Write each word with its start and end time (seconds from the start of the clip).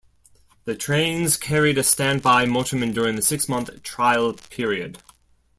The 0.65 0.75
trains 0.75 1.37
carried 1.37 1.77
a 1.77 1.83
stand-by 1.83 2.47
motorman 2.47 2.91
during 2.91 3.15
the 3.17 3.21
six-month 3.21 3.83
trial 3.83 4.33
period. 4.49 4.97